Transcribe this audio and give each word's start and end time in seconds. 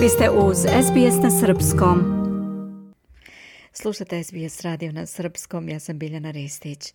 Vi 0.00 0.08
ste 0.08 0.30
uz 0.30 0.58
SBS 0.58 1.22
na 1.22 1.30
Srpskom. 1.30 1.98
Slušate 3.72 4.24
SBS 4.24 4.62
radio 4.62 4.92
na 4.92 5.06
Srpskom, 5.06 5.68
ja 5.68 5.80
sam 5.80 5.98
Biljana 5.98 6.30
Ristić. 6.30 6.94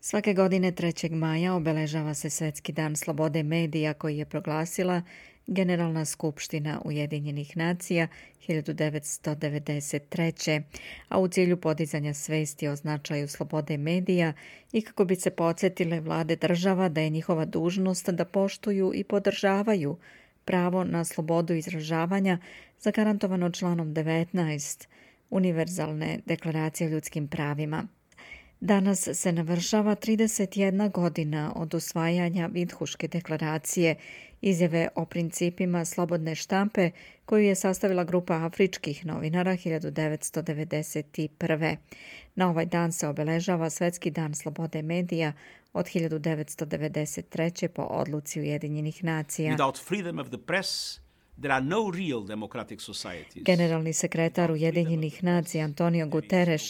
Svake 0.00 0.34
godine 0.34 0.72
3. 0.72 1.10
maja 1.10 1.54
obeležava 1.54 2.14
se 2.14 2.30
Svetski 2.30 2.72
dan 2.72 2.96
slobode 2.96 3.42
medija 3.42 3.94
koji 3.94 4.18
je 4.18 4.24
proglasila 4.24 5.02
Generalna 5.46 6.04
skupština 6.04 6.80
Ujedinjenih 6.84 7.56
nacija 7.56 8.08
1993. 8.48 10.62
a 11.08 11.20
u 11.20 11.28
cilju 11.28 11.56
podizanja 11.56 12.14
svesti 12.14 12.68
o 12.68 12.76
značaju 12.76 13.28
slobode 13.28 13.76
medija 13.76 14.32
i 14.72 14.82
kako 14.82 15.04
bi 15.04 15.16
se 15.16 15.30
podsjetile 15.30 16.00
vlade 16.00 16.36
država 16.36 16.88
da 16.88 17.00
je 17.00 17.10
njihova 17.10 17.44
dužnost 17.44 18.10
da 18.10 18.24
poštuju 18.24 18.92
i 18.94 19.04
podržavaju 19.04 19.96
pravo 20.44 20.84
na 20.84 21.04
slobodu 21.04 21.54
izražavanja 21.54 22.38
zagarantovano 22.80 23.50
članom 23.50 23.94
19 23.94 24.86
Univerzalne 25.30 26.18
deklaracije 26.26 26.88
o 26.88 26.90
ljudskim 26.90 27.28
pravima. 27.28 27.84
Danas 28.60 29.08
se 29.12 29.32
navršava 29.32 29.96
31 29.96 30.92
godina 30.92 31.52
od 31.56 31.74
usvajanja 31.74 32.46
Vidhuške 32.46 33.08
deklaracije 33.08 33.96
izjave 34.40 34.88
o 34.94 35.04
principima 35.04 35.84
slobodne 35.84 36.34
štampe 36.34 36.90
koju 37.24 37.44
je 37.44 37.54
sastavila 37.54 38.04
grupa 38.04 38.34
afričkih 38.34 39.06
novinara 39.06 39.52
1991. 39.52 41.76
Na 42.34 42.50
ovaj 42.50 42.66
dan 42.66 42.92
se 42.92 43.08
obeležava 43.08 43.70
Svetski 43.70 44.10
dan 44.10 44.34
slobode 44.34 44.82
medija 44.82 45.32
od 45.74 45.86
1993. 45.86 47.68
po 47.68 47.82
odluci 47.82 48.40
Ujedinjenih 48.40 49.04
nacija. 49.04 49.50
Generalni 53.44 53.92
sekretar 53.92 54.50
Ujedinjenih 54.50 55.24
nacija 55.24 55.64
Antonio 55.64 56.06
Guterres 56.06 56.62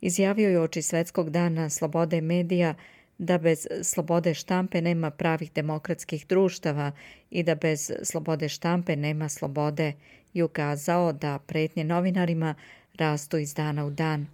izjavio 0.00 0.48
je 0.48 0.60
oči 0.60 0.82
Svetskog 0.82 1.30
dana 1.30 1.70
slobode 1.70 2.20
medija 2.20 2.74
da 3.18 3.38
bez 3.38 3.66
slobode 3.82 4.34
štampe 4.34 4.80
nema 4.80 5.10
pravih 5.10 5.52
demokratskih 5.52 6.26
društava 6.26 6.92
i 7.30 7.42
da 7.42 7.54
bez 7.54 7.92
slobode 8.02 8.48
štampe 8.48 8.96
nema 8.96 9.28
slobode 9.28 9.92
i 10.34 10.42
ukazao 10.42 11.12
da 11.12 11.38
pretnje 11.38 11.84
novinarima 11.84 12.54
rastu 12.94 13.38
iz 13.38 13.54
dana 13.54 13.86
u 13.86 13.90
dan. 13.90 14.26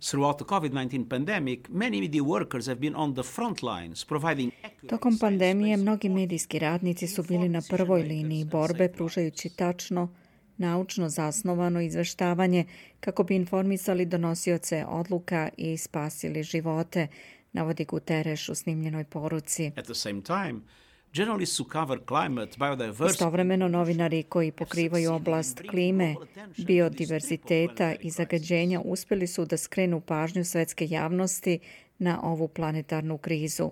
Tokom 4.89 5.19
pandemije 5.19 5.77
mnogi 5.77 6.08
medijski 6.08 6.58
radnici 6.58 7.06
su 7.06 7.22
bili 7.22 7.48
na 7.48 7.62
prvoj 7.69 8.03
liniji 8.03 8.44
borbe 8.44 8.88
pružajući 8.88 9.48
tačno 9.48 10.08
naučno 10.56 11.08
zasnovano 11.08 11.81
izveštavanje 11.81 12.64
kako 13.00 13.25
bi 13.25 13.36
informisali 13.36 14.06
donosioce 14.06 14.84
odluka 14.88 15.48
i 15.56 15.77
spasili 15.77 16.42
živote, 16.42 17.06
navodi 17.53 17.84
Guterres 17.84 18.48
u 18.48 18.55
snimljenoj 18.55 19.05
poruci. 19.05 19.66
At 19.77 19.84
the 19.84 19.94
same 19.94 20.22
time, 20.22 20.61
Istovremeno 23.11 23.69
novinari 23.69 24.22
koji 24.22 24.53
pokrivaju 24.53 25.12
oblast 25.12 25.62
klime, 25.70 26.14
biodiverziteta 26.66 27.94
i 28.00 28.11
zagađenja 28.11 28.80
uspjeli 28.84 29.27
su 29.27 29.44
da 29.44 29.56
skrenu 29.56 30.00
pažnju 30.00 30.44
svetske 30.44 30.86
javnosti 30.86 31.58
na 32.00 32.20
ovu 32.22 32.48
planetarnu 32.48 33.18
krizu. 33.18 33.70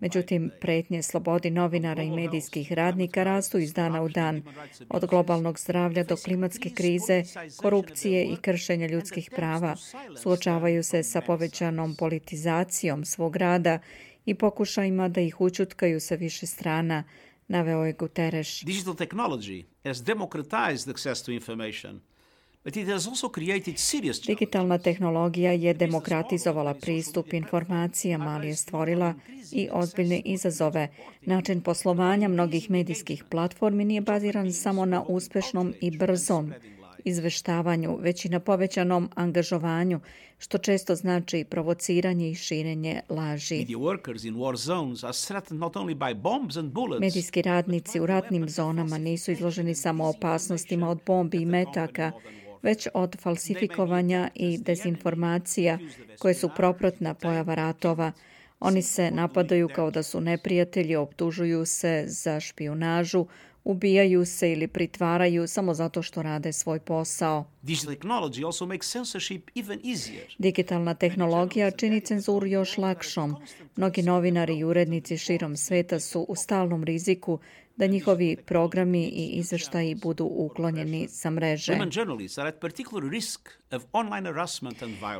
Međutim, 0.00 0.50
pretnje 0.60 1.02
slobodi 1.02 1.50
novinara 1.50 2.02
i 2.02 2.10
medijskih 2.10 2.72
radnika 2.72 3.24
rastu 3.24 3.58
iz 3.58 3.74
dana 3.74 4.02
u 4.02 4.08
dan. 4.08 4.42
Od 4.88 5.06
globalnog 5.06 5.58
zdravlja 5.58 6.04
do 6.04 6.16
klimatske 6.16 6.70
krize, 6.70 7.24
korupcije 7.56 8.24
i 8.24 8.36
kršenja 8.36 8.86
ljudskih 8.86 9.30
prava 9.36 9.76
suočavaju 10.22 10.82
se 10.82 11.02
sa 11.02 11.20
povećanom 11.20 11.96
politizacijom 11.96 13.04
svog 13.04 13.36
rada 13.36 13.78
i 14.26 14.34
pokušajima 14.34 15.08
da 15.08 15.20
ih 15.20 15.40
učutkaju 15.40 16.00
sa 16.00 16.14
više 16.14 16.46
strana, 16.46 17.04
naveo 17.48 17.84
je 17.84 17.92
Guterres. 17.92 18.62
Digital 18.64 18.94
technology 18.94 19.64
has 19.84 20.02
democratized 20.02 20.88
access 20.88 21.22
to 21.22 21.32
information. 21.32 22.00
Digitalna 24.26 24.78
tehnologija 24.78 25.52
je 25.52 25.74
demokratizovala 25.74 26.74
pristup 26.74 27.32
informacijama, 27.32 28.30
ali 28.30 28.48
je 28.48 28.56
stvorila 28.56 29.14
i 29.52 29.68
ozbiljne 29.72 30.20
izazove. 30.24 30.88
Način 31.22 31.60
poslovanja 31.60 32.28
mnogih 32.28 32.70
medijskih 32.70 33.24
platformi 33.24 33.84
nije 33.84 34.00
baziran 34.00 34.52
samo 34.52 34.84
na 34.84 35.02
uspešnom 35.02 35.74
i 35.80 35.98
brzom 35.98 36.52
izveštavanju, 37.04 37.98
već 38.00 38.24
i 38.24 38.28
na 38.28 38.40
povećanom 38.40 39.10
angažovanju, 39.14 40.00
što 40.38 40.58
često 40.58 40.94
znači 40.94 41.44
provociranje 41.50 42.30
i 42.30 42.34
širenje 42.34 43.00
laži. 43.08 43.66
Medijski 47.00 47.42
radnici 47.42 48.00
u 48.00 48.06
ratnim 48.06 48.48
zonama 48.48 48.98
nisu 48.98 49.32
izloženi 49.32 49.74
samo 49.74 50.08
opasnostima 50.08 50.90
od 50.90 50.98
bombi 51.06 51.42
i 51.42 51.46
metaka, 51.46 52.12
već 52.66 52.88
od 52.94 53.16
falsifikovanja 53.20 54.30
i 54.34 54.58
dezinformacija 54.58 55.78
koje 56.18 56.34
su 56.34 56.50
proprotna 56.56 57.14
pojava 57.14 57.54
ratova. 57.54 58.12
Oni 58.60 58.82
se 58.82 59.10
napadaju 59.10 59.68
kao 59.68 59.90
da 59.90 60.02
su 60.02 60.20
neprijatelji, 60.20 60.96
optužuju 60.96 61.66
se 61.66 62.04
za 62.06 62.40
špionažu, 62.40 63.26
ubijaju 63.64 64.24
se 64.24 64.52
ili 64.52 64.66
pritvaraju 64.66 65.46
samo 65.46 65.74
zato 65.74 66.02
što 66.02 66.22
rade 66.22 66.52
svoj 66.52 66.80
posao. 66.80 67.44
Digitalna 70.38 70.94
tehnologija 70.94 71.70
čini 71.70 72.00
cenzuru 72.00 72.46
još 72.46 72.78
lakšom. 72.78 73.36
Mnogi 73.76 74.02
novinari 74.02 74.58
i 74.58 74.64
urednici 74.64 75.18
širom 75.18 75.56
sveta 75.56 76.00
su 76.00 76.26
u 76.28 76.36
stalnom 76.36 76.84
riziku 76.84 77.38
da 77.76 77.86
njihovi 77.86 78.36
programi 78.46 79.04
i 79.04 79.26
izveštaji 79.26 79.94
budu 79.94 80.24
uklonjeni 80.24 81.08
sa 81.08 81.30
mreže. 81.30 81.78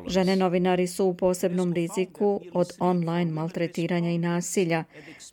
Žene 0.07 0.37
novinari 0.37 0.87
su 0.87 1.05
u 1.05 1.15
posebnom 1.15 1.73
riziku 1.73 2.41
od 2.53 2.73
online 2.79 3.33
maltretiranja 3.33 4.11
i 4.11 4.19
nasilja. 4.19 4.85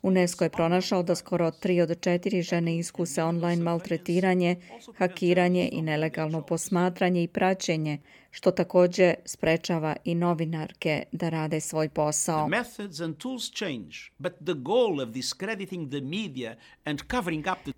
UNESCO 0.02 0.44
je 0.44 0.50
pronašao 0.50 1.02
da 1.02 1.14
skoro 1.14 1.50
tri 1.50 1.80
od 1.80 2.00
četiri 2.00 2.42
žene 2.42 2.78
iskuse 2.78 3.22
online 3.22 3.62
maltretiranje, 3.62 4.56
hakiranje 4.96 5.68
i 5.72 5.82
nelegalno 5.82 6.42
posmatranje 6.42 7.22
i 7.22 7.28
praćenje, 7.28 7.98
što 8.30 8.50
također 8.50 9.14
sprečava 9.24 9.96
i 10.04 10.14
novinarke 10.14 11.02
da 11.12 11.28
rade 11.28 11.60
svoj 11.60 11.88
posao. 11.88 12.48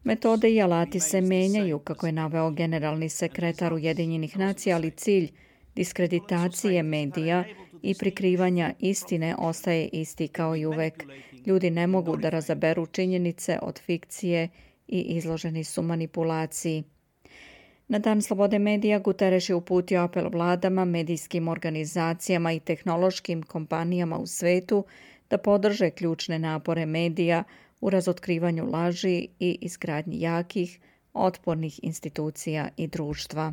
Metode 0.05 0.51
i 0.51 0.63
alati 0.63 1.01
se 1.01 1.21
menjaju, 1.21 1.79
kako 1.79 2.07
je 2.07 2.13
naveo 2.13 2.51
generalni 2.51 3.09
sekretar 3.09 3.73
Ujedinjenih 3.73 4.39
nacija, 4.39 4.77
ali 4.77 4.91
cilj 4.91 5.31
diskreditacije 5.75 6.83
medija 6.83 7.45
i 7.83 7.95
prikrivanja 7.95 8.73
istine 8.79 9.35
ostaje 9.39 9.89
isti 9.93 10.29
kao 10.29 10.57
i 10.57 10.67
uvek. 10.67 11.05
Ljudi 11.47 11.71
ne 11.71 11.87
mogu 11.87 12.17
da 12.17 12.29
razaberu 12.29 12.87
činjenice 12.87 13.59
od 13.63 13.81
fikcije 13.81 14.49
i 14.89 15.01
izloženi 15.01 15.65
su 15.65 15.83
manipulaciji. 15.83 16.85
Na 17.89 17.99
Dan 17.99 18.23
slobode 18.23 18.59
medija 18.59 18.99
Guterres 18.99 19.49
je 19.49 19.55
uputio 19.55 20.03
apel 20.03 20.29
vladama, 20.33 20.85
medijskim 20.85 21.49
organizacijama 21.49 22.53
i 22.53 22.61
tehnološkim 22.61 23.43
kompanijama 23.43 24.19
u 24.19 24.27
svetu 24.27 24.85
da 25.31 25.39
podrže 25.39 25.91
ključne 25.91 26.39
napore 26.39 26.87
medija 26.87 27.45
u 27.81 27.91
razotkrivanju 27.91 28.67
laži 28.71 29.29
i 29.41 29.59
izgradnji 29.61 30.21
jakih, 30.21 30.81
otpornih 31.15 31.81
institucija 31.83 32.69
i 32.77 32.87
društva. 32.87 33.53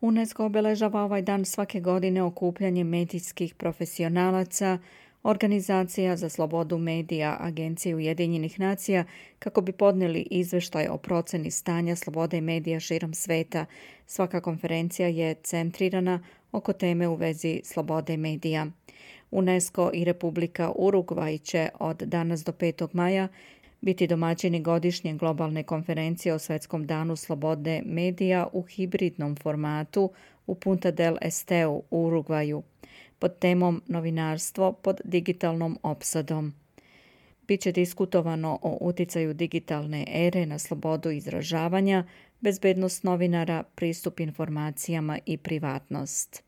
UNESCO 0.00 0.44
obeležava 0.44 1.02
ovaj 1.04 1.22
dan 1.22 1.44
svake 1.44 1.80
godine 1.80 2.22
okupljanje 2.22 2.84
medijskih 2.84 3.54
profesionalaca, 3.54 4.78
Organizacija 5.22 6.16
za 6.16 6.28
slobodu 6.28 6.78
medija 6.78 7.36
Agencije 7.40 7.94
Ujedinjenih 7.96 8.60
nacija 8.60 9.04
kako 9.38 9.60
bi 9.60 9.72
podneli 9.72 10.20
izveštaj 10.30 10.86
o 10.88 10.98
proceni 10.98 11.50
stanja 11.50 11.96
slobode 11.96 12.40
medija 12.40 12.80
širom 12.80 13.14
sveta. 13.14 13.66
Svaka 14.06 14.40
konferencija 14.40 15.08
je 15.08 15.34
centrirana 15.34 16.24
oko 16.52 16.72
teme 16.72 17.08
u 17.08 17.14
vezi 17.14 17.60
slobode 17.64 18.16
medija. 18.16 18.66
UNESCO 19.30 19.90
i 19.94 20.04
Republika 20.04 20.72
Urugvaj 20.76 21.38
će 21.38 21.68
od 21.80 21.96
danas 21.96 22.44
do 22.44 22.52
5. 22.52 22.88
maja 22.92 23.28
biti 23.80 24.06
domaćini 24.06 24.62
godišnje 24.62 25.14
globalne 25.14 25.62
konferencije 25.62 26.34
o 26.34 26.38
Svetskom 26.38 26.86
danu 26.86 27.16
slobode 27.16 27.82
medija 27.84 28.46
u 28.52 28.62
hibridnom 28.62 29.36
formatu 29.36 30.10
u 30.46 30.54
Punta 30.54 30.90
del 30.90 31.16
Esteu 31.20 31.82
u 31.90 32.04
Urugvaju 32.04 32.62
pod 33.18 33.38
temom 33.38 33.82
novinarstvo 33.86 34.72
pod 34.72 35.00
digitalnom 35.04 35.78
opsadom. 35.82 36.54
Biće 37.48 37.72
diskutovano 37.72 38.58
o 38.62 38.78
uticaju 38.80 39.34
digitalne 39.34 40.04
ere 40.08 40.46
na 40.46 40.58
slobodu 40.58 41.10
izražavanja, 41.10 42.04
bezbednost 42.40 43.04
novinara, 43.04 43.62
pristup 43.74 44.20
informacijama 44.20 45.18
i 45.26 45.36
privatnost. 45.36 46.47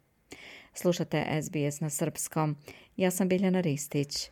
Slušate 0.75 1.43
SBS 1.43 1.81
na 1.81 1.91
srpskom. 1.91 2.57
Ja 2.97 3.11
sam 3.11 3.29
Biljana 3.29 3.61
Ristić. 3.61 4.31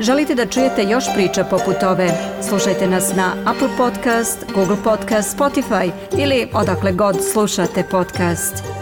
Želite 0.00 0.34
da 0.34 0.46
čujete 0.46 0.82
još 0.82 1.04
priča 1.14 1.44
poput 1.44 1.82
ove? 1.82 2.08
Slušajte 2.48 2.86
nas 2.86 3.14
na 3.16 3.34
Apple 3.46 3.68
Podcast, 3.78 4.44
Google 4.54 4.76
Podcast, 4.84 5.38
Spotify 5.38 5.90
ili 6.18 6.48
odakle 6.54 6.92
god 6.92 7.16
slušate 7.32 7.84
podcast. 7.90 8.81